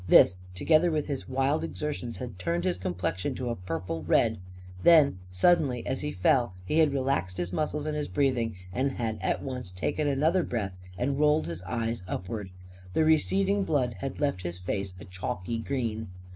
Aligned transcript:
This, 0.07 0.37
together 0.55 0.89
with 0.89 1.05
his 1.05 1.29
wild 1.29 1.63
exertions, 1.63 2.17
had 2.17 2.39
turned 2.39 2.63
his 2.63 2.79
complexion 2.79 3.35
to 3.35 3.49
a 3.51 3.55
purple 3.55 4.01
red. 4.01 4.39
Then, 4.81 5.19
suddenly, 5.29 5.85
as 5.85 6.01
he 6.01 6.11
fell, 6.11 6.55
he 6.65 6.79
had 6.79 6.91
relaxed 6.91 7.37
his 7.37 7.53
muscles 7.53 7.85
and 7.85 7.95
his 7.95 8.07
breath; 8.07 8.49
and 8.73 8.93
had 8.93 9.19
at 9.21 9.43
once 9.43 9.71
taken 9.71 10.07
another 10.07 10.41
breath 10.41 10.79
and 10.97 11.11
had 11.11 11.19
rolled 11.19 11.45
his 11.45 11.61
eyes 11.67 12.03
upward. 12.07 12.49
The 12.93 13.05
receding 13.05 13.63
blood 13.63 13.93
had 13.99 14.19
left 14.19 14.41
his 14.41 14.57
face 14.57 14.95
a 14.99 15.05
chalky 15.05 15.59
green. 15.59 16.07